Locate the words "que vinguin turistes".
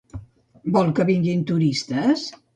1.01-2.27